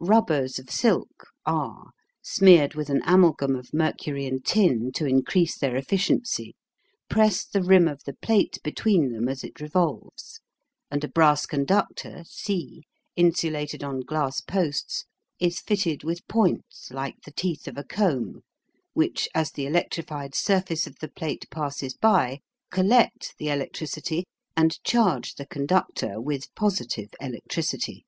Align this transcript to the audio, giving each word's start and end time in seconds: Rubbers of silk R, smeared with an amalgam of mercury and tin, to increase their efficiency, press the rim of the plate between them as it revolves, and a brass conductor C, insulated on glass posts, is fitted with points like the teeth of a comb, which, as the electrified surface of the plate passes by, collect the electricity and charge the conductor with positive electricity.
Rubbers 0.00 0.58
of 0.58 0.68
silk 0.70 1.28
R, 1.46 1.92
smeared 2.20 2.74
with 2.74 2.90
an 2.90 3.00
amalgam 3.06 3.56
of 3.56 3.72
mercury 3.72 4.26
and 4.26 4.44
tin, 4.44 4.92
to 4.92 5.06
increase 5.06 5.56
their 5.56 5.76
efficiency, 5.76 6.54
press 7.08 7.42
the 7.46 7.62
rim 7.62 7.88
of 7.88 8.04
the 8.04 8.12
plate 8.12 8.58
between 8.62 9.10
them 9.12 9.30
as 9.30 9.42
it 9.42 9.62
revolves, 9.62 10.42
and 10.90 11.02
a 11.04 11.08
brass 11.08 11.46
conductor 11.46 12.22
C, 12.26 12.84
insulated 13.16 13.82
on 13.82 14.00
glass 14.00 14.42
posts, 14.42 15.06
is 15.40 15.58
fitted 15.58 16.04
with 16.04 16.28
points 16.28 16.90
like 16.90 17.22
the 17.24 17.32
teeth 17.32 17.66
of 17.66 17.78
a 17.78 17.82
comb, 17.82 18.42
which, 18.92 19.26
as 19.34 19.52
the 19.52 19.64
electrified 19.64 20.34
surface 20.34 20.86
of 20.86 20.96
the 21.00 21.08
plate 21.08 21.46
passes 21.50 21.94
by, 21.96 22.40
collect 22.70 23.34
the 23.38 23.48
electricity 23.48 24.24
and 24.54 24.84
charge 24.84 25.36
the 25.36 25.46
conductor 25.46 26.20
with 26.20 26.54
positive 26.54 27.08
electricity. 27.22 28.04